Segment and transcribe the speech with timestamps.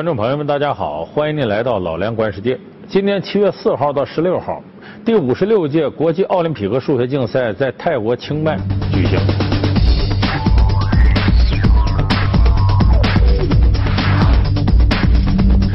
[0.00, 2.58] 观众朋友们，大家好，欢迎您来到老梁观世界。
[2.88, 4.62] 今年七月四号到十六号，
[5.04, 8.56] 第五十六届国际奥林匹克数学竞赛在泰国清迈
[8.90, 9.20] 举行。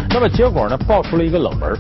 [0.09, 1.78] 那么结果呢，爆出了一个冷门：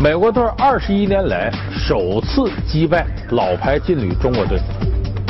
[0.00, 4.58] 美国队二十一年来首次击败老牌劲旅中国队，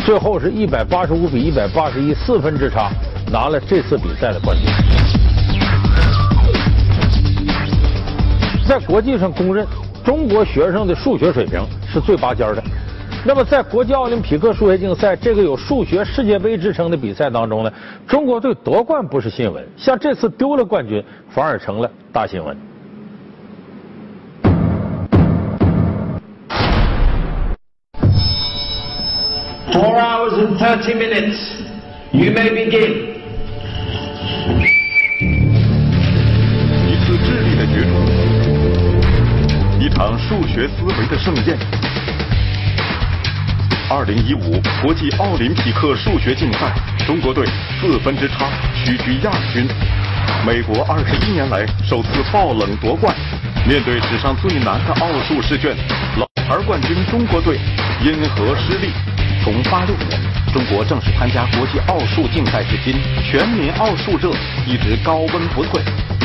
[0.07, 2.89] 最后是一百八十五比一百八十一四分之差
[3.33, 5.12] 拿了这次比赛的冠军。
[8.67, 9.67] 在国际上公认，
[10.05, 12.63] 中国学生的数学水平是最拔尖的。
[13.25, 17.73] 那么，在国际奥林匹克数学竞赛这个有数学世界杯之称的比赛当中呢，
[18.07, 22.57] 中国队夺冠不是新闻，像这次丢了冠军反而成了大新闻。
[29.73, 31.37] Four hours and thirty minutes.
[32.13, 33.12] You may begin.
[39.95, 41.57] 场数学思维的盛宴。
[43.91, 46.73] 二零一五国际奥林匹克数学竞赛，
[47.07, 47.45] 中国队
[47.81, 48.49] 四分之差
[48.85, 49.67] 屈居亚军。
[50.47, 53.15] 美国二十一年来首次爆冷夺冠，
[53.67, 55.77] 面对史上最难的奥数试卷，
[56.17, 57.59] 老牌冠军中国队
[58.03, 58.89] 因何失利？
[59.45, 60.21] 从八六年
[60.53, 64.31] 中国正式参加国际奥数竞赛至今，全民奥数热
[64.67, 65.83] 一直高温不退。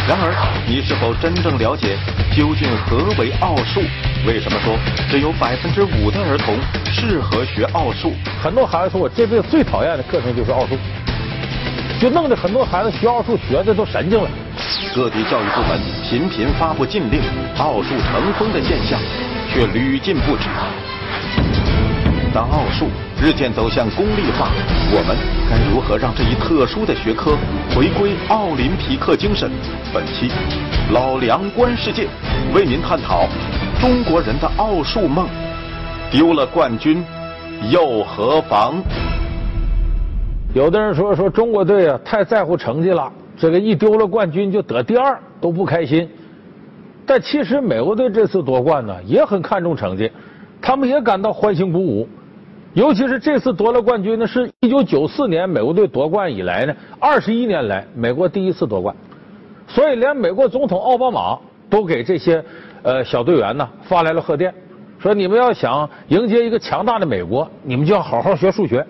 [0.08, 0.32] 然而，
[0.66, 1.98] 你是否真正了解
[2.34, 3.82] 究竟何为奥数？
[4.26, 6.56] 为什么说只有百分之五的儿童
[6.86, 8.14] 适合学奥数？
[8.42, 10.78] 很多孩子说我这辈子最讨厌的课程就是奥数，
[12.00, 14.30] 就弄得很多孩子学奥数学的都神经了。
[14.96, 15.78] 各地教育部门
[16.10, 17.20] 频频发布禁令，
[17.58, 18.98] 奥数成风的现象
[19.52, 20.48] 却屡禁不止。
[22.38, 22.86] 当奥数
[23.20, 24.50] 日渐走向功利化，
[24.94, 25.17] 我们
[25.50, 27.36] 该如何让这一特殊的学科
[27.76, 29.50] 回归奥林匹克精神？
[29.92, 30.30] 本期
[30.94, 32.08] 老梁观世界
[32.54, 33.28] 为您探讨
[33.82, 35.28] 中国人的奥数梦，
[36.11, 37.04] 丢了冠军
[37.72, 38.84] 又何妨？
[40.54, 46.08] 有的人说说中国队啊太在乎成绩了，这个一丢了冠军就得第二都不开心。
[47.04, 50.11] 但其实美国队这次夺冠呢也很看重成绩，
[50.61, 52.08] 他们也感到欢欣鼓舞。
[52.77, 58.95] 尤其是这次夺了冠军呢，是一九九四年美国队夺冠以来呢，二十一年来美国第一次夺冠，
[59.67, 61.39] 所以连美国总统奥巴马
[61.71, 62.45] 都给这些
[62.83, 64.54] 呃小队员呢发来了贺电，
[64.99, 68.86] 说你们要想迎接一个强大的美国，你们就要好好学数学。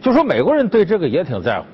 [0.00, 1.66] 就说美国人对这个也挺在乎，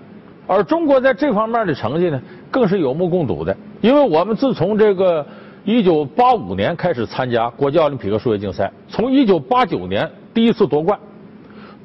[0.47, 2.20] 而中国在这方面的成绩呢，
[2.50, 3.56] 更是有目共睹的。
[3.81, 5.25] 因为我们自从这个
[5.64, 11.00] 一九八五年开始参加国际奥林匹克数学竞赛，从一九八九年第一次夺冠。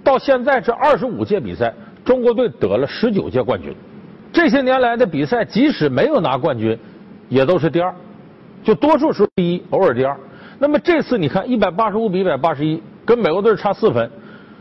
[0.03, 3.73] 到现在这二十五届比赛，中国队得了十九届冠军。
[4.31, 6.77] 这些年来的比赛，即使没有拿冠军，
[7.29, 7.93] 也都是第二，
[8.63, 10.17] 就多数时候第一，偶尔第二。
[10.59, 14.09] 那么这次你看，一百八十五比一百八十一，跟美国队差四分。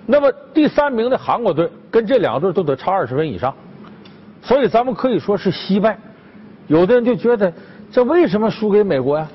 [0.06, 3.54] 那么第三名的韩国队跟这两个队都得差二十分以上，
[4.42, 5.98] 所以咱们可以说是惜败。
[6.66, 7.52] 有的人就觉得，
[7.90, 9.28] 这为什么输给美国呀？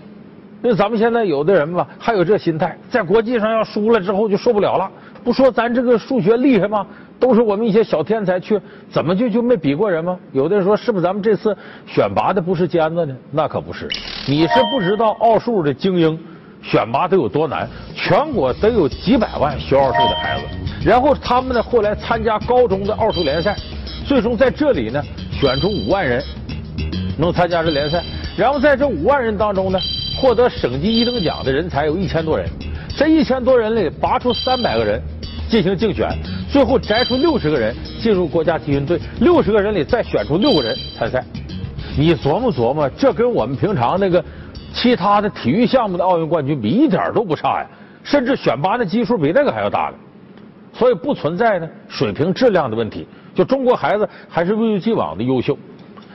[0.64, 4.92] 因为咱们现在有的人吧，还有这心态，在国际上要输了之后就受不了了。
[5.28, 6.88] 不说咱这个数学厉害吗？
[7.20, 8.58] 都是我们一些小天才去，
[8.90, 10.18] 怎么就就没比过人吗？
[10.32, 11.54] 有的人说，是不是咱们这次
[11.86, 13.14] 选拔的不是尖子呢？
[13.30, 13.90] 那可不是，
[14.26, 16.18] 你是不知道奥数的精英
[16.64, 17.68] 选拔得有多难。
[17.94, 20.46] 全国得有几百万学奥数的孩子，
[20.86, 23.54] 然后他们呢后来参加高中的奥数联赛，
[24.06, 26.24] 最终在这里呢选出五万人
[27.18, 28.02] 能参加这联赛，
[28.38, 29.80] 然后在这五万人当中呢
[30.22, 32.48] 获得省级一等奖的人才有一千多人，
[32.96, 35.02] 这一千多人里拔出三百个人。
[35.50, 36.10] 进行竞选，
[36.50, 41.24] 最后摘出六十个人进入国家集训队，六十个人里再选出六个人参赛。
[41.98, 44.24] 你琢磨琢磨，这跟我们平常那个
[44.74, 47.68] 其他的体育项目的奥运冠军比一点都不差呀，
[48.04, 49.96] 甚至选拔的基数比那个还要大呢。
[50.74, 55.58] 所以不存在呢水平质量的问题，就中国孩子还是一如既往的优秀。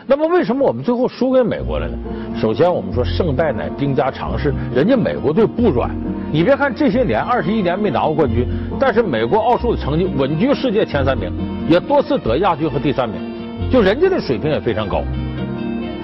[0.07, 1.97] 那么为什么我们最后输给美国了呢？
[2.37, 5.91] 首先我们说胜败乃兵家常事，人家美国队不软。
[6.33, 8.47] 你别看这些年二十一年没拿过冠军，
[8.81, 11.31] 但是美国奥数的成绩稳居世界前三名，
[11.69, 13.21] 也多次得亚军和第三名，
[13.71, 15.03] 就人家的水平也非常高。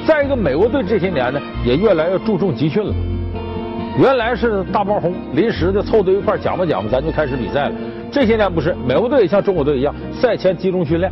[0.07, 2.95] 再一个，美国队这些年呢也越来越注重集训了。
[3.99, 7.73] 原来是大包红，临时的凑到一块讲吧讲吧，咱就开始比赛了。
[8.13, 11.11] 这些年不是，美国队也像中国队一样，赛前集中训练。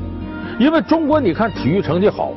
[0.59, 2.33] 因为中国你看体育成绩好，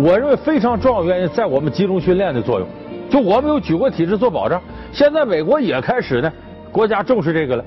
[0.00, 2.68] 我认为非常重要原因在我们集中训练的作用。
[3.10, 4.62] 就我们有举国体制做保障，
[4.92, 6.32] 现在美国也开始呢，
[6.70, 7.64] 国家重视这个了。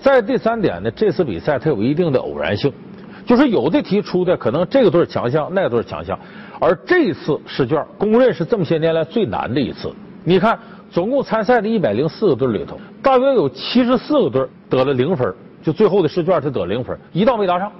[0.00, 2.72] 再第三点呢，这次比赛它有一定的偶然性，
[3.26, 6.18] 就是有的题出的可能这个队强项，那个都是强项，
[6.58, 9.92] 而这次试卷公认是这么些年来最难的一次。
[10.22, 10.58] 你看，
[10.90, 17.70] 总共参赛的一百零四个队里头，大约有七十四个队得了零分，就最后的试卷他得零分，一道没答上。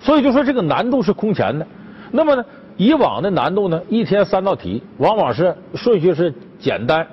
[0.00, 1.66] 所以就说这个难度是空前的。
[2.10, 2.44] 那么呢，
[2.78, 7.06] 以往的难度呢，一天三道题，往往是顺序是简单，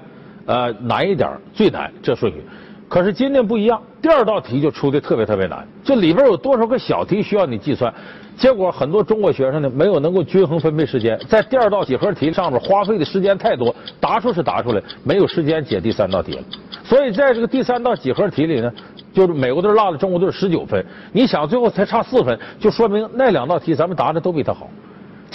[0.45, 2.41] 呃，难一点最难这顺序。
[2.87, 7.91] 可是今天不一样，第二道题就出的特别特别难，这里边有多少个小题需要你计算？
[8.37, 16.43] 结果很多中国学生呢没有能够均衡分配时间，在第二道几何题上面花费的时间太多，答出是答出来，没有时间解第三道题了。
[16.83, 18.71] 所以在这个第三道几何题里呢，
[19.11, 20.85] 就是美国队落了中国队十九分。
[21.11, 24.69] 你想最后才差四分，就说明那两道题咱们答的都比他好。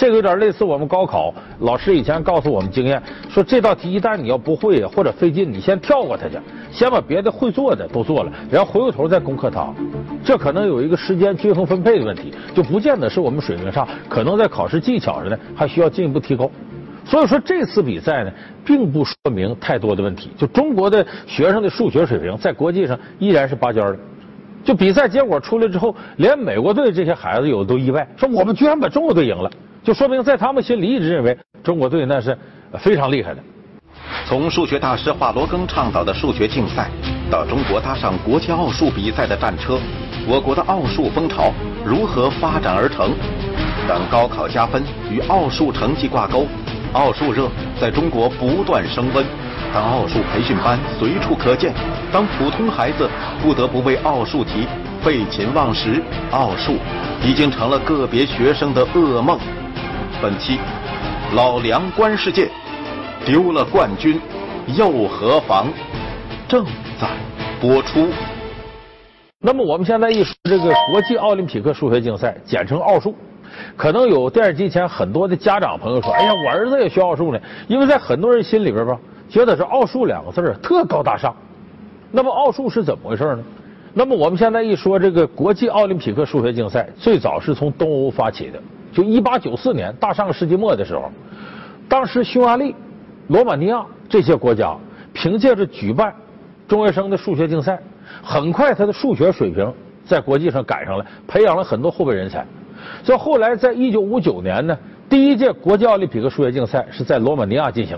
[0.01, 2.99] 这个有点类似我们高考，老师以前告诉我们经验，
[3.29, 6.39] 说这道题一旦你要不会或者费劲，你先跳过它去，
[6.71, 9.71] 先把别的会做的都做了，然后回过头再攻克它。
[10.25, 16.49] 这可能有一个时间均衡分配的问题，就不见得是我们水平上，可能在考试技巧上呢还需要进一步提高。
[17.05, 18.31] 所以说这次比赛呢，
[18.65, 20.31] 并不说明太多的问题。
[20.35, 23.99] 就中国的学生的数学水平在国际上依然是拔尖的。
[24.63, 29.51] 就比赛结果出来之后，连美国队这些孩子有的都意外，说我们居然把中国队赢了。
[29.83, 32.37] 就说明在他们心里一直认为中国队那是
[32.79, 33.41] 非常厉害的。
[34.25, 36.89] 从数学大师华罗庚倡导的数学竞赛，
[37.29, 39.79] 到中国搭上国际奥数比赛的战车，
[40.27, 41.51] 我国的奥数风潮
[41.83, 43.11] 如何发展而成？
[43.87, 46.45] 当高考加分与奥数成绩挂钩，
[46.93, 47.49] 奥数热
[47.79, 49.25] 在中国不断升温。
[49.73, 51.73] 当奥数培训班随处可见，
[52.11, 53.09] 当普通孩子
[53.41, 54.67] 不得不为奥数题
[55.01, 56.01] 废寝忘食，
[56.31, 56.77] 奥数
[57.23, 59.39] 已经成了个别学生的噩梦。
[60.21, 60.59] 本期
[61.35, 62.47] 老梁观世界，
[63.25, 64.21] 丢了冠军
[64.77, 65.65] 又何妨？
[66.47, 66.63] 正
[66.99, 67.09] 在
[67.59, 68.07] 播出。
[69.39, 73.15] 那么我们现在一说这个国际奥林匹克数学竞赛，简称奥数，
[73.75, 78.95] 可能有电视机前很多的家长朋友说：“哎呀，我儿子也学奥数呢。”因为在很多人心里边吧，
[79.27, 81.35] 觉得是奥数两个字儿特高大上。
[82.11, 83.43] 那么奥数是怎么回事呢？
[83.91, 88.61] 那么我们现在一说这个国际奥林匹克数学竞赛，最早是从东欧发起的。
[88.91, 91.09] 就一八九四年，大上个世纪末的时候，
[91.87, 92.75] 当时匈牙利、
[93.27, 94.75] 罗马尼亚这些国家
[95.13, 96.13] 凭借着举办
[96.67, 97.79] 中学生的数学竞赛，
[98.21, 99.73] 很快他的数学水平
[100.05, 102.45] 在国际上赶上了，培养了很多后备人才。
[103.03, 104.77] 所以后来在一九五九年呢，
[105.09, 107.97] 第一届国际奥林匹克数学竞赛是在罗马尼亚进行。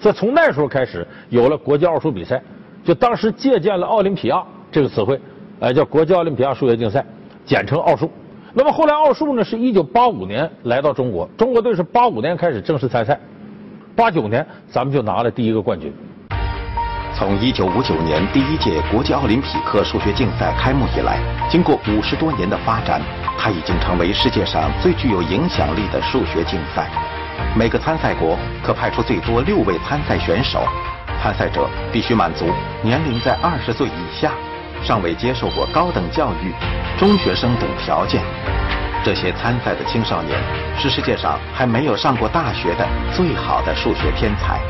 [0.00, 2.42] 所以从那时候开始，有了国际奥数比赛，
[2.82, 5.20] 就当时借鉴了奥林匹亚这个词汇，
[5.60, 7.04] 哎，叫国际奥林匹亚数学竞赛，
[7.44, 8.10] 简称奥数。
[8.52, 13.18] 那么后来奥数呢，是一九八五年来到中国，中国队是八五年开始正式参赛，
[13.94, 15.92] 八九年咱们就拿了第一个冠军。
[17.16, 23.00] 从一九五九年第一届国际奥林匹克数学竞赛开幕以来，经过五十多年的发展，
[23.38, 26.88] 它已经成为世界上最具有影响力的数学竞赛。
[27.56, 30.64] 每个参赛国可派出最多六位参赛选手，
[31.22, 32.46] 参赛者必须满足
[32.82, 34.32] 年龄在二十岁以下。
[34.82, 36.52] 尚未接受过高等教育、
[36.98, 38.22] 中学生等条件，
[39.04, 40.38] 这些参赛的青少年
[40.78, 44.60] 是世界上还没有上过大学的最好的数学天才。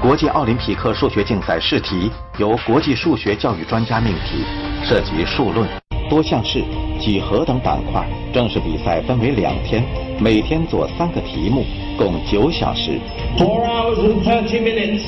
[0.00, 4.44] 国际奥林匹克数学竞赛试题由国际数学教育专家命题，
[4.84, 5.66] 涉及数论、
[6.08, 6.62] 多项式、
[7.00, 8.06] 几何等板块。
[8.32, 9.82] 正式比赛分为两天，
[10.20, 11.64] 每天做三个题目，
[11.96, 13.00] 共九小时。
[13.36, 15.02] Four hours and thirty minutes.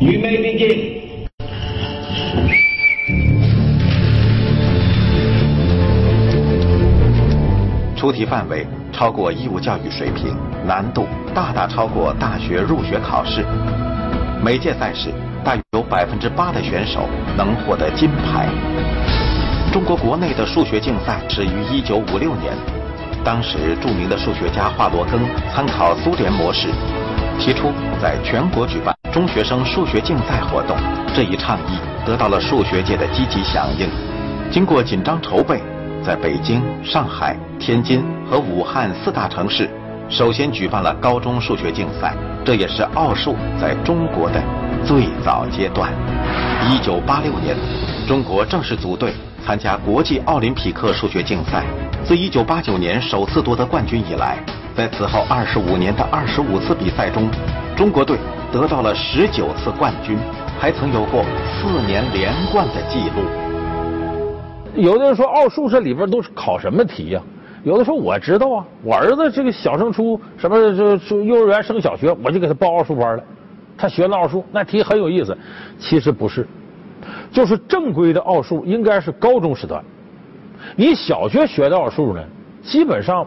[0.00, 0.99] You may begin.
[8.10, 10.36] 出题范围超过义务教育水平，
[10.66, 13.46] 难度大大超过大学入学考试。
[14.42, 15.14] 每届赛事
[15.44, 18.48] 大约有百分之八的选手能获得金牌。
[19.72, 22.52] 中国国内的数学竞赛始于一九五六年，
[23.22, 25.20] 当时著名的数学家华罗庚
[25.54, 26.66] 参考苏联模式，
[27.38, 27.70] 提出
[28.02, 30.76] 在全国举办中学生数学竞赛活动。
[31.14, 33.88] 这一倡议得到了数学界的积极响应。
[34.50, 35.62] 经过紧张筹备。
[36.02, 39.68] 在北京、上海、天津和武汉四大城市，
[40.08, 42.14] 首先举办了高中数学竞赛，
[42.44, 44.42] 这也是奥数在中国的
[44.84, 45.92] 最早阶段。
[46.68, 47.54] 一九八六年，
[48.08, 49.12] 中国正式组队
[49.44, 51.64] 参加国际奥林匹克数学竞赛。
[52.02, 54.38] 自一九八九年首次夺得冠军以来，
[54.74, 57.28] 在此后二十五年的二十五次比赛中，
[57.76, 58.16] 中国队
[58.50, 60.16] 得到了十九次冠军，
[60.58, 63.49] 还曾有过四年连冠的记录。
[64.76, 67.22] 有的人说奥数这里边都是考什么题呀？
[67.62, 73.22] 有的说我知道啊，我儿子这个小升初什么这幼儿园升小学，我就给他报奥数班了。
[73.76, 75.36] 他学了奥数，那题很有意思。
[75.78, 76.46] 其实不是，
[77.30, 79.82] 就是正规的奥数应该是高中时段。
[80.76, 82.22] 你小学学的奥数呢，
[82.62, 83.26] 基本上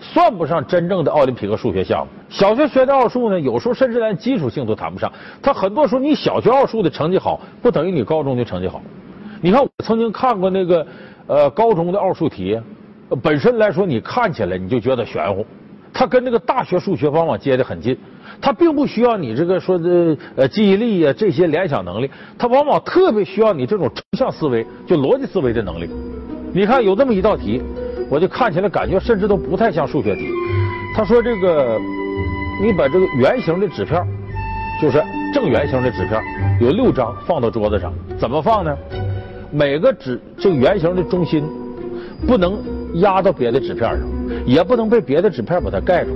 [0.00, 2.12] 算不上真正的奥林匹克数学项目。
[2.30, 5.12] 小学学的奥数呢，有时候甚至连基础性都谈不上。
[5.42, 8.80] 他很多时候，你小学奥数的成绩好，不等于你高中的成绩好。
[9.44, 10.86] 你看，我曾经看过那个
[11.26, 12.58] 呃高中的奥数题，
[13.22, 15.44] 本身来说你看起来你就觉得玄乎，
[15.92, 17.94] 它跟那个大学数学往往接得很近。
[18.40, 25.90] 它并不需要你这个说的呃记忆力呀这些联想能力，它往往特别需要你这种抽象思维，就逻辑思维的能力。
[26.54, 27.60] 你看有这么一道题，
[28.08, 30.30] 我就看起来感觉甚至都不太像数学题。
[30.96, 31.78] 他说这个，
[32.62, 34.02] 你把这个圆形的纸片，
[34.80, 36.18] 就是正圆形的纸片，
[36.62, 38.74] 有六张放到桌子上，怎么放呢？
[39.54, 41.44] 每个纸这个圆形的中心
[42.26, 42.58] 不能
[42.94, 44.00] 压到别的纸片上，
[44.44, 46.10] 也不能被别的纸片把它盖住。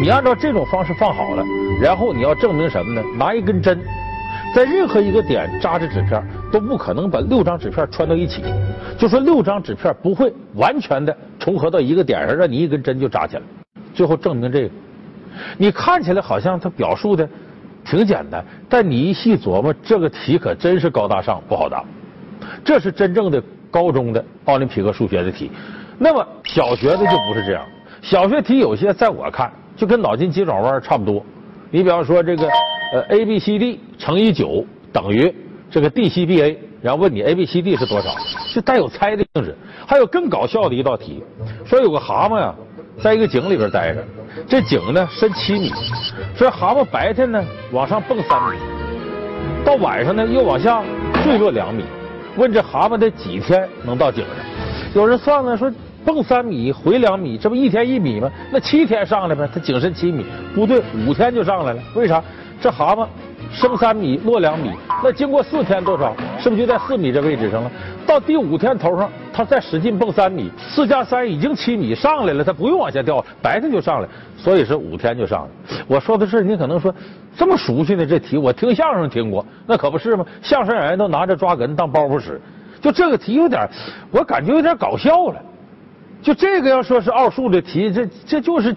[0.00, 1.42] 你按照这种方式放好了，
[1.82, 3.02] 然后你要证明什么呢？
[3.18, 3.76] 拿一根针，
[4.54, 8.44] 在任何一个点扎着纸片，都不可能把六张纸片穿到一起。
[8.96, 13.42] 就说六张纸片不会完全的重合到一个点上，让你一根针就扎起来。
[13.92, 14.70] 最后证明这个，
[15.58, 17.28] 你看起来好像他表述的
[17.84, 21.84] 挺简单，但你一细琢磨，这个题可真是高大上，不好答。
[22.64, 25.50] 这是真正的高中的奥林匹克数学的题。
[25.98, 27.64] 那么小学的就不是这样，
[28.02, 29.50] 小学题有些在我看。
[29.76, 31.24] 就跟脑筋急转弯差不多，
[31.70, 32.46] 你比方说这个
[32.92, 35.34] 呃 a b c d 乘以九等于
[35.70, 38.14] 这个 d c b a，然后问你 a b c d 是多少，
[38.52, 39.56] 就带有猜的性质。
[39.86, 41.24] 还有更搞笑的一道题，
[41.64, 42.54] 说有个蛤蟆呀，
[43.00, 44.04] 在一个井里边待着，
[44.46, 45.72] 这井呢深七米，
[46.36, 47.42] 说蛤蟆白天呢
[47.72, 48.58] 往上蹦三米，
[49.64, 50.82] 到晚上呢又往下
[51.24, 51.84] 坠落两米，
[52.36, 54.34] 问这蛤蟆得几天能到井上？
[54.94, 55.72] 有人算了说。
[56.02, 58.30] 蹦三米回两米，这不一天一米吗？
[58.50, 61.82] 那七天上来呗，它井深七米，不对，五天就上来了。
[61.94, 62.24] 为啥？
[62.58, 63.06] 这蛤蟆
[63.52, 64.70] 升三米落两米，
[65.02, 66.14] 那经过四天多少？
[66.38, 67.70] 是不是就在四米这位置上了？
[68.06, 75.76] 到第五天头上，它再使劲蹦三米，四加三已经七米上来了，它不用往下掉，白天就上来，所以是五天就上来。
[75.86, 76.94] 我说的是，你可能说
[77.36, 80.24] 这么熟悉的这题，我听相声听过，那可不是吗？
[80.42, 82.40] 相声演员都拿着抓哏当包袱使，
[82.80, 83.68] 就这个题有点，
[84.10, 85.36] 我感觉有点搞笑了。
[86.22, 88.74] 就这个要说是奥数的题，这这就是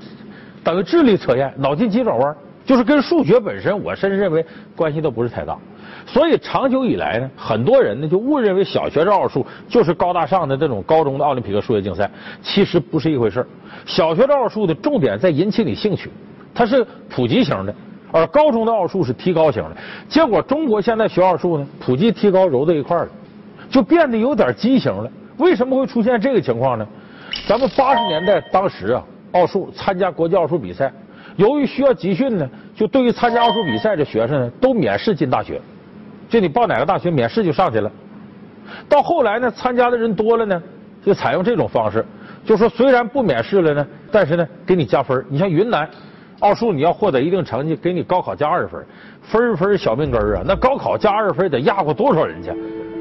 [0.63, 5.57] 等于智力测验、脑筋急转弯，就是跟数学本身，我甚至认为关系都不是太大。
[6.05, 12.09] 所以长久以来呢，很多人呢就误认为小学的奥数就是高大上的这种高中的奥林匹克数学竞赛，
[12.41, 13.45] 其实不是一回事
[13.85, 16.09] 小学的奥数的重点在引起你兴趣，
[16.53, 17.73] 它是普及型的，
[18.11, 19.77] 而高中的奥数是提高型的。
[20.09, 23.11] 结果中国现在学奥数呢，普及提高揉在一块儿了，
[23.69, 25.09] 就变得有点畸形了。
[25.37, 26.85] 为什么会出现这个情况呢？
[27.47, 30.91] 咱们八十年代当时啊，奥数参加国际奥数比赛，
[31.35, 35.59] 由于需要集训呢，就对于参加奥数比赛的学生呢，都免试进大学，
[36.29, 37.91] 就你报哪个大学免试就上去了。
[38.87, 40.61] 到后来呢，参加的人多了呢，
[41.03, 42.05] 就采用这种方式，
[42.45, 45.25] 就说虽然不免试了呢，但是呢，给你加分。
[45.29, 45.89] 你像云南
[46.39, 48.85] 奥数，你要获得一定成绩，给你高考加二十分，
[49.21, 50.43] 分分小命根啊！
[50.45, 52.51] 那高考加二十分得压过多少人去？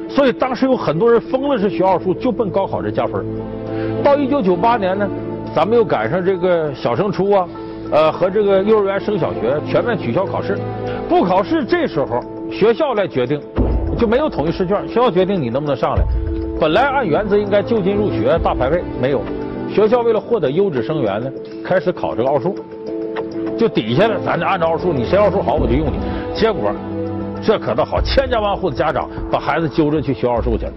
[0.08, 3.24] 所以当时有很多人疯了，是学奥数就奔高考这加分。
[4.02, 5.08] 到一九九八年呢，
[5.54, 7.48] 咱们又赶上这个小升初啊，
[7.92, 10.58] 呃和这个幼儿园升小学全面取消考试，
[11.08, 11.62] 不考试。
[11.64, 12.18] 这时候
[12.50, 13.38] 学校来决定，
[13.98, 16.02] 就没有统一试卷，学校决定你能不能上来。
[16.58, 19.20] 本来按原则应该就近入学大排位，没有。
[19.70, 21.30] 学校为了获得优质生源呢，
[21.64, 22.54] 开始考这个奥数，
[23.58, 25.98] 就底下的咱就按照奥数，你谁奥数好我就用你。
[26.34, 26.72] 结果。
[27.44, 30.72] 这可倒好，千家万户的家长把孩子揪着去学奥数去了。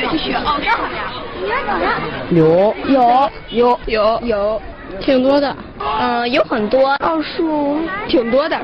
[0.00, 1.94] 有没有同学去学奥数呀？
[2.30, 4.62] 有有有有有，
[5.00, 5.56] 挺多的。
[6.00, 8.58] 嗯，有很多奥数挺多的，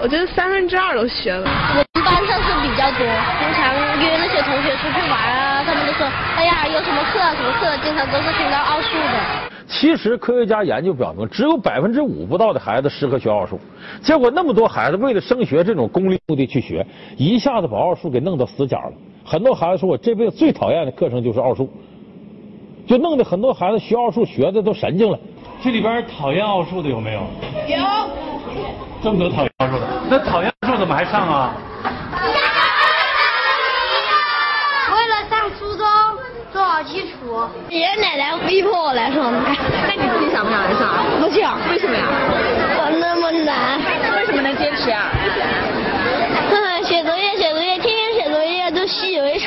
[0.00, 1.48] 我觉得三分之二都学了。
[1.94, 3.06] 我们班上是比较多，
[3.40, 6.06] 经常约那些同学出去玩啊，他们都说，
[6.36, 9.50] 哎呀，有什么课什么课，经常都是听到奥数的。
[9.66, 13.60] 其实科学家研究表明，只有百分之五不到的孩子适合学奥数。
[14.02, 16.84] 结果那么多孩子为了升学这种功利目的去学，
[17.16, 18.92] 一下子把奥数给弄到死角了。
[19.30, 21.70] 很多孩子说我这辈子最讨厌的课程就是奥数，
[22.84, 25.16] 就弄得很多孩子学奥数学的都神经了。
[25.62, 27.20] 这里边讨厌奥数的有没有？
[27.68, 27.78] 有。
[29.00, 31.54] 这么多讨厌奥数的，那讨厌奥数怎么还上啊？
[34.92, 35.86] 为了上初中
[36.52, 39.38] 做好基础，爷爷奶奶逼迫我来上的。
[39.38, 41.04] 那你自己想不想来上啊？
[41.20, 41.56] 不想。
[41.70, 42.02] 为什么呀？
[42.82, 43.78] 我那么难。
[44.16, 45.06] 为什么能坚持啊？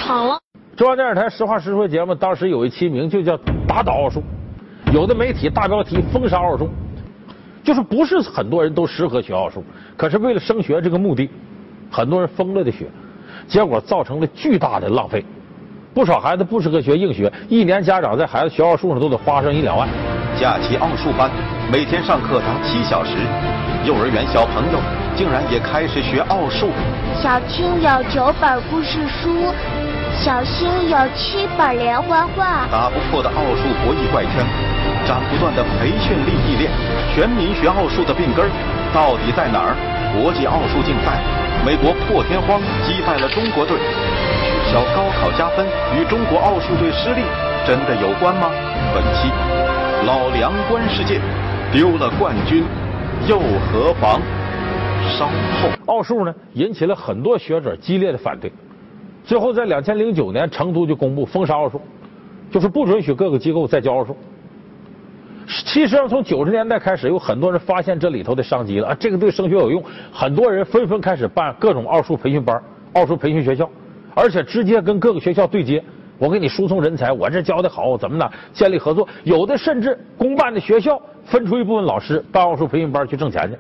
[0.04, 0.40] 习以为常了。
[0.76, 4.24] 中央电视台实话实说节目当时有一期名就叫“打倒奥数”。
[4.92, 6.70] 有的媒体大标题封杀奥数，
[7.64, 9.64] 就是不是很多人都适合学奥数，
[9.98, 11.30] 可是为了升学这个目的，
[11.90, 12.88] 很多人疯了的学，
[13.48, 15.26] 结果造成了巨大的浪费。
[15.94, 19.88] 不少孩子不适合学硬学，一年家长在孩子学奥数上都得花上一两万。
[20.40, 21.30] 假期奥数班
[21.72, 23.12] 每天上课堂七小时，
[23.86, 24.80] 幼儿园小朋友
[25.16, 26.70] 竟然也开始学奥数。
[27.22, 29.30] 小青有九本故事书，
[30.22, 32.67] 小新有七本连环画。
[32.72, 34.46] 打不破的奥数博弈怪圈，
[35.05, 36.72] 斩不断的培训利益链，
[37.13, 38.50] 全民学奥数的病根儿
[38.93, 39.75] 到底在哪儿？
[40.15, 41.20] 国际奥数竞赛，
[41.65, 43.77] 美国破天荒击败了中国队。
[43.77, 45.65] 取消高考加分
[45.98, 47.22] 与中国奥数队失利
[47.65, 48.50] 真的有关吗？
[48.93, 49.29] 本期
[50.05, 51.20] 老梁观世界，
[51.72, 52.63] 丢了冠军
[53.27, 54.22] 又何妨？
[55.17, 55.25] 稍
[55.60, 58.51] 后，奥数呢引起了很多学者激烈的反对，
[59.24, 61.80] 最后在两千零九年，成都就公布封杀奥数，
[62.51, 64.15] 就是不准许各个机构再教奥数。
[65.48, 72.62] 其实上，从九十年代开始，有很多人发现这里头的商机了啊，这个对升学有用，很多人纷纷开始办各种奥数培训班、
[72.94, 73.70] 奥数培训学校。
[74.15, 75.84] 而且直接跟各个学校对接，
[76.20, 78.30] 我给你输送人才，我这教的好，怎么呢？
[78.53, 83.58] 建立合作，有的甚至公办的学校分出一部分老师办奥数培训班去挣钱去。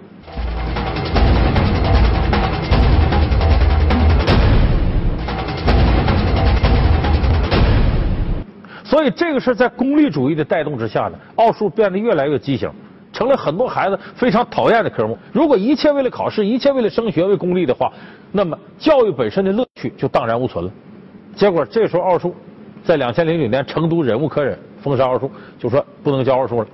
[9.03, 12.71] 所以这个是在功利主义的带动之下呢，奥数变得越来越畸形。
[13.11, 15.17] 成了很多孩子非常讨厌的科目。
[15.33, 17.91] 如果一切为了考试，一切为了升学为功利的话，
[18.31, 20.71] 那么教育本身的乐趣就荡然无存了。
[21.35, 22.33] 结果这时候奥数，
[22.85, 25.29] 在两千零九年成都忍无可忍，封杀奥数，
[25.59, 26.67] 就说不能教奥数了。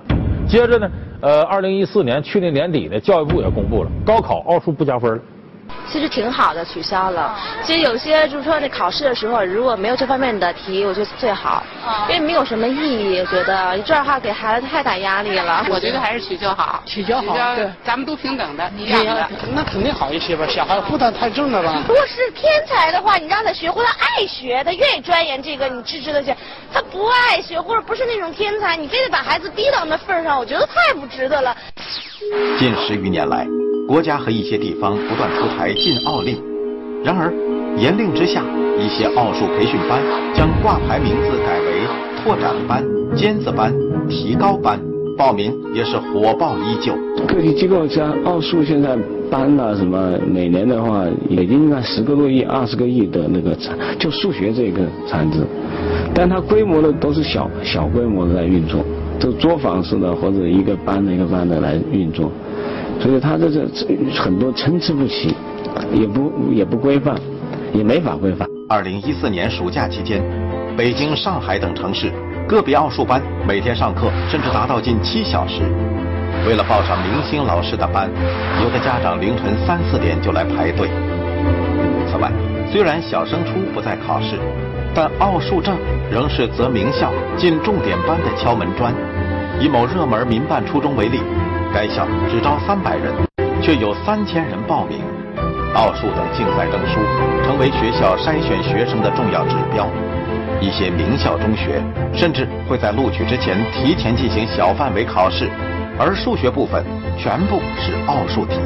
[0.48, 0.88] 接着呢，
[1.22, 5.22] 呃，二零一四年去年年底呢，教育部也公布了高考奥数不加分了。
[5.90, 7.36] 其实挺好的，取消了。
[7.64, 11.62] 其实有些就是说，那考试的时候如果没有这方面的题，我觉得最好，
[12.08, 13.20] 因为没有什么意义。
[13.20, 15.66] 我觉得这样的话给孩子太大压力了。
[15.68, 19.28] 我觉得还是取消好，取消好，对，咱们都平等的，一样的。
[19.52, 20.46] 那肯定好一些吧？
[20.48, 21.82] 小孩负担太重了吧？
[21.88, 26.34] 如果是天才的话，你让他学，或者爱学，他愿意钻研这个，你支持他去。
[26.72, 31.56] 他不爱学，或者不是那种天才，你非得把孩子逼到那份上，我觉得太不值得了。
[32.58, 33.46] 近十余年来，
[33.90, 36.36] 国家和一些地方不断出台禁奥令。
[37.02, 37.34] 然而，
[37.76, 38.40] 严令之下，
[38.78, 40.00] 一些奥数培训班
[40.32, 41.82] 将挂牌名字改为
[42.22, 42.84] 拓展班、
[43.16, 43.74] 尖子班、
[44.08, 44.78] 提高班，
[45.18, 46.94] 报名也是火爆依旧。
[47.26, 48.96] 各地机构像奥数现在
[49.28, 55.40] 班了什么，每年的话，也应该十个多亿、二十个亿的那个产，就数学这个产值，
[56.14, 58.84] 但它规模的都是小小规模的在运作，
[59.18, 62.30] 都作坊式的或者一个班的一个班的来运作，
[63.00, 63.66] 所以它这这
[64.14, 65.34] 很多参差不齐。
[65.92, 67.14] 也不也不规范，
[67.72, 68.48] 也没法规范。
[68.68, 70.20] 二零一四年暑假期间，
[70.76, 72.12] 北京、上海等城市
[72.48, 75.62] 个别奥数班每天上课甚至达到近七小时。
[76.46, 78.10] 为了报上明星老师的班，
[78.62, 80.88] 有的家长凌晨三四点就来排队。
[82.10, 82.32] 此外，
[82.70, 84.38] 虽然小升初不再考试，
[84.92, 85.76] 但奥数证
[86.10, 88.92] 仍是择名校进重点班的敲门砖。
[89.60, 91.20] 以某热门民办初中为例，
[91.72, 93.14] 该校只招三百人，
[93.62, 95.00] 却有三千人报名。
[95.74, 96.98] 奥数等竞赛证书
[97.44, 99.86] 成为学校筛选学生的重要指标，
[100.60, 101.80] 一些名校中学
[102.12, 105.48] 甚至会在录取之前提前进行小范围考试，
[105.96, 106.84] 而数学部分
[107.16, 108.56] 全部是奥数题。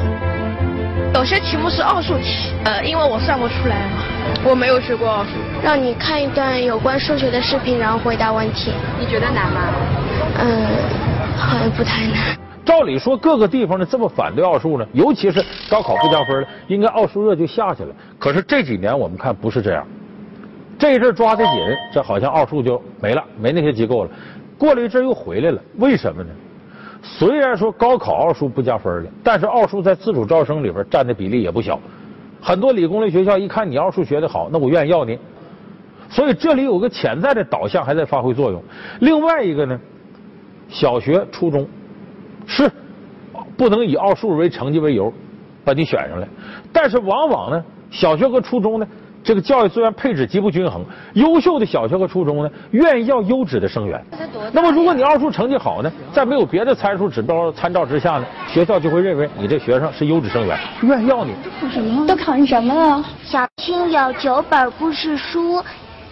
[1.13, 4.01] 有些题目是奥数题，呃，因为我算不出来嘛，
[4.43, 5.29] 我没有学过奥数。
[5.63, 8.71] 让你看一段有关数学的视频，然后回答问题。
[8.99, 9.61] 你觉得难吗？
[10.39, 10.65] 嗯，
[11.37, 12.44] 好像不太难。
[12.65, 17.95] 照理说，各个地方呢这么反对奥数呢，尤其是高考不加分了，应该奥数热就下去了。
[18.17, 19.85] 可是这几年我们看不是这样，
[20.79, 21.53] 这一阵抓得紧，
[21.93, 24.09] 这好像奥数就没了，没那些机构了。
[24.57, 26.29] 过了一阵又回来了，为什么呢？
[27.03, 31.79] 虽然说高考奥数不加分了，但是奥数在自主招生里边占的比例也不小。
[32.41, 35.19] 很多理工类学校一看你奥数学得好，那我愿意要你。
[36.09, 38.63] 所以这里有个潜在的导向还在发挥作用。
[39.01, 39.79] 另外一个呢，
[40.67, 41.67] 小学、初中。
[42.45, 42.71] 是，
[43.57, 45.11] 不能以奥数为成绩为由
[45.63, 46.27] 把你选上来。
[46.71, 48.87] 但是往往呢，小学和初中呢，
[49.23, 50.85] 这个教育资源配置极不均衡。
[51.13, 54.03] 优秀的小学和初中呢，愿意要优质的生源。
[54.51, 61.33] 那么如果你奥数成绩好呢，在没有别的参数指标参照之下呢，学校就会认为你这学生是优质生源，愿意要你。
[62.07, 63.03] 都考上什么了？
[63.23, 65.63] 小青有九本故事书，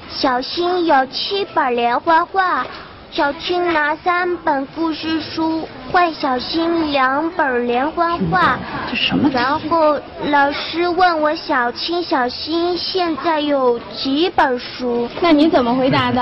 [0.10, 2.66] 小新有七本连环画。
[3.14, 8.58] 小青拿三本故事书换小新两本连环画，
[8.90, 9.30] 这什么？
[9.32, 9.96] 然后
[10.32, 15.08] 老师问我小青、小新现在有几本书？
[15.22, 16.22] 那你怎么回答的？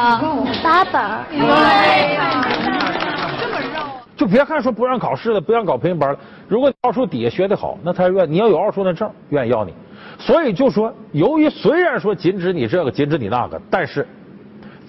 [0.62, 1.02] 八本。
[4.18, 9.74] 就别看说不让考试了，不让搞培训班了，如果奥数底下学的好，那他愿你要有奥数那证，愿意要你。
[10.20, 14.06] 所以就说，由于虽然说禁止你这个，禁止你那个，但是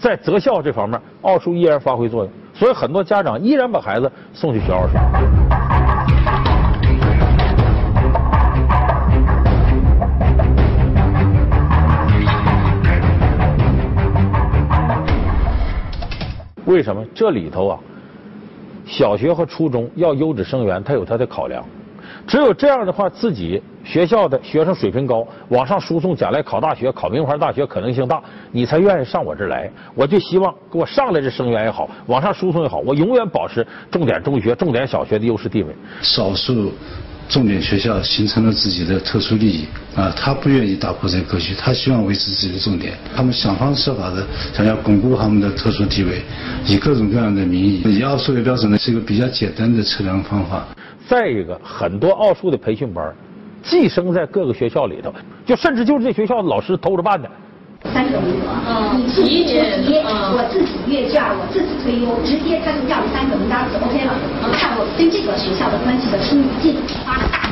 [0.03, 2.33] 在择校这方面，奥数依然发挥作用。
[2.53, 4.95] 所以很多家长依然把孩子送去学奥数。
[16.65, 17.05] 为什么？
[17.15, 17.79] 这里头啊，
[18.85, 21.65] 小学和初中要优质生源，它有它的考量。
[22.27, 29.71] 只有这样的话，自己学校的学生水平高，往上输送，将来考大学、考名牌大学可能性大，你才愿意上我这儿来。
[29.95, 35.75] 我就希望给我上来这生源也好，往上输送也好，我永远保持重点中学、重点小学的优势地位。
[36.01, 36.73] 少数
[37.29, 42.95] 重点学校形成了自己的特殊利益啊，他不愿意打破这个格局，他希望维持自己的重点。
[43.15, 46.23] 他们想方设法的想要巩固他们的特殊地位，
[46.67, 50.67] 以各种各样的名义，以奥数为标准呢，是一个比较简单的测量方法。
[51.13, 53.15] 再一个，很多奥数的培训班
[53.63, 55.13] 寄生在各个学校里头，
[55.45, 57.29] 就甚至就是这学校的老师偷着办的。
[57.93, 59.53] 三个名额，你自己出
[59.85, 60.01] 题，
[60.33, 64.17] 我自己阅卷，我自己推优，直接他就要这三个名单就 OK 了。
[64.57, 67.45] 看我跟这个学校的关系的疏远，进花了大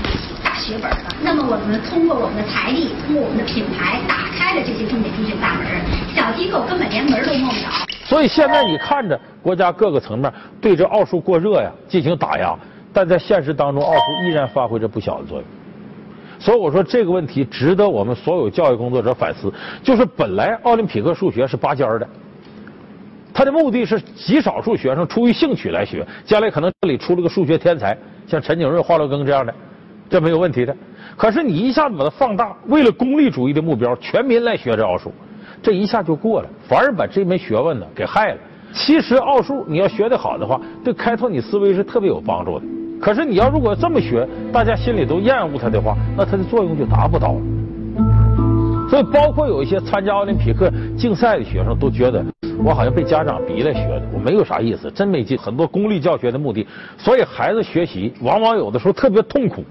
[0.43, 1.13] 大血本了。
[1.21, 5.69] 那么我们通过我们的财力，通过我们的品牌，打开了这些重点中学大门，
[6.17, 7.69] 小机构根本连门都摸不着。
[8.09, 10.33] 所以现在你看着国家各个层面
[10.65, 12.57] 对这奥数过热呀进行打压。
[12.93, 15.47] 但在现实当中，奥数依然发挥着不小的作用。
[16.39, 19.53] 所以我说这个问题值得我们所有教育工作者反思。
[19.83, 22.09] 就是本来奥林匹克数学是拔尖的，
[23.35, 29.55] 它的目的是极少数学生出于兴趣来学，将来可能这里出了个数学天才，像陈景润、华罗庚这样的，
[30.09, 30.75] 这没有问题的。
[31.17, 35.13] 可是你一下子把它放大，为了功利主义的目标，全民来学这奥数，
[35.63, 38.39] 这一下就过了，反而把这门学问呢给害了。
[38.73, 42.65] 其实奥数你要学得好的话，对开拓你思维是特别有帮助的。
[43.01, 47.41] 可是你要如果这么学，大家心里都厌恶它的话，那它的作用就达不到了。
[48.91, 52.23] 所以，包括有一些参加奥林匹克竞赛的学生都觉得，
[52.63, 55.39] 我好像被家长逼来学的，我没有啥意思，真没劲。
[55.39, 56.67] 很多功利教学的目的，
[56.99, 59.65] 所以孩子学习往往有的时候特别痛苦，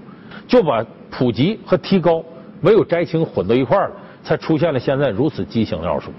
[0.48, 2.24] 就把普及和提高
[2.60, 6.10] 没有摘清混到一块儿了，才出现了现在如此畸形的奥数。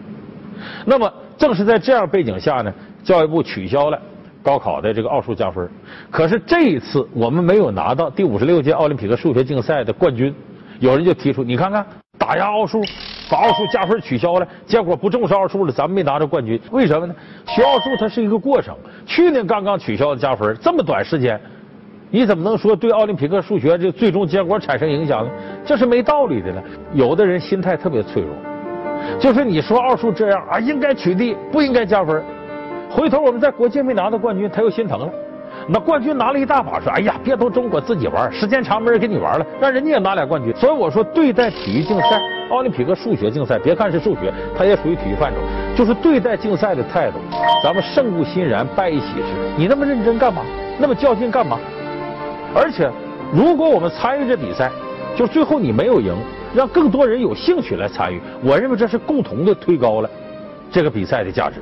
[0.86, 2.72] 那么，正是在这样背景下呢，
[3.04, 4.00] 教育部取消了。
[4.44, 5.70] 高考的这个奥数加分，
[6.10, 10.34] 可是这一次我们没有拿到第五十六届奥林匹克数学竞赛的冠军，
[10.80, 11.86] 有人就提出，你看看
[12.18, 12.82] 打压奥数，
[13.30, 17.14] 把奥数加分取消了，结果不重视奥数了，咱们没拿着冠军，为什么呢？
[17.46, 18.76] 学奥数它是一个过程，
[19.06, 21.40] 去年刚刚取消的加分，这么短时间，
[22.10, 25.32] 你怎么能说对奥林匹克数学这最终结果产生影响呢？
[25.64, 26.64] 这是没道理的了。
[26.94, 28.32] 有的人心态特别脆弱，
[29.20, 32.24] 就是你说奥数这样啊，应该取缔，不应该加分。
[32.94, 35.10] 回头我们在国际没拿到冠军，他又心疼了。
[35.68, 45.38] 那冠军拿了一大把，说：“哎呀，别都中国自己玩，时间长没人跟你玩了，让人家也拿俩冠军。”所以我说，对待体育竞赛，奥林匹克数学竞赛，别看是数学，它也属于体育范畴。
[45.76, 47.18] 就是对待竞赛的态度，
[47.64, 49.24] 咱们胜不欣然，败一喜之。
[49.58, 50.42] 你那么认真干嘛？
[50.80, 51.60] 那么较劲干嘛？
[52.54, 52.90] 而且，
[53.32, 54.70] 如果我们参与这比赛，
[55.16, 56.14] 就最后你没有赢，
[56.54, 60.10] 让更多人有兴趣来参与，我认为这是共同的推高了
[60.72, 61.62] 这个比赛的价值。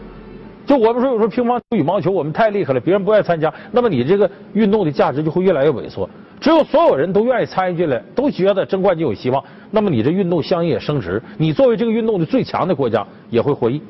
[0.70, 6.08] 就我们说，有时候乒乓球、羽毛球，我们太厉害了，别人不愿意参加，那么你这个运动的价值就会越来越萎缩。
[6.40, 11.20] 只有所有人都愿意参与进来，都觉得争冠军有希望，那么你这运动相应也升值。
[11.40, 13.82] 你作为这个运动的最强的国家，也会获益。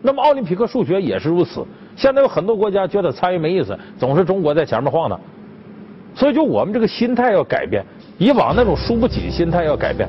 [0.00, 1.62] 那么奥林匹克数学也是如此。
[1.96, 5.20] 现在有很多国家觉得参与没意思，总是中国在前面晃荡。
[6.14, 7.84] 所以，就我们这个心态要改变，
[8.16, 10.08] 以往那种输不起的心态要改变。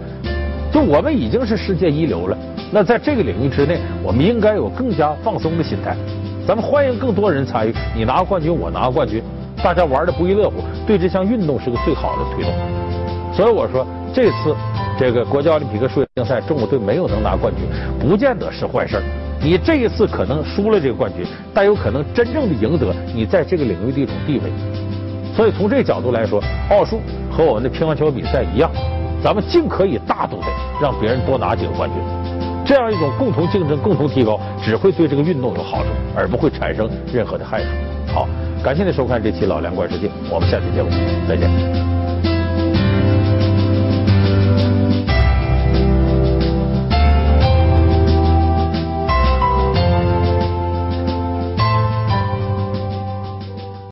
[0.73, 2.36] 就我们已经是世界一流了。
[2.71, 5.95] 那在这个领域之内，我们应该有更加放松的心态。
[6.47, 9.21] 咱们欢迎更多人参与，你拿冠军，我拿冠军，
[9.63, 10.55] 大家玩的不亦乐乎，
[10.88, 12.51] 对这项运动是个最好的推动。
[13.31, 14.55] 所以我说，这次
[14.97, 17.63] 这个国际奥林匹克数学竞赛，中国队没有能拿冠军，
[17.99, 19.03] 不见得是坏事儿
[19.39, 24.51] 你这一次可能输了这个冠军，但有可能真正的赢得你在这个领域的一种地位。
[25.36, 26.99] 所以从这个角度来说，奥数
[27.31, 28.71] 和我们的乒乓球比赛一样，
[29.23, 30.47] 咱们尽可以大度的
[30.81, 31.97] 让别人多拿几个冠军。
[32.65, 37.67] 这样一种共同竞争、共同提高，只会对这个运动有好处，而不会产生任何的害处。
[38.13, 38.27] 好，
[38.63, 40.89] 感谢您收看这期《老梁观世界》，我们下期节目
[41.27, 42.03] 再见。